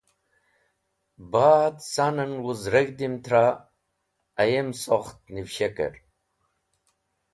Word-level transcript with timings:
Ba’d 1.31 1.75
ca’n 1.93 2.17
en 2.23 2.33
wuz 2.43 2.61
reg̃hdim 2.73 3.15
tra 3.25 3.45
ayem 4.41 4.69
sokht 4.83 5.17
nivshaker. 5.33 5.93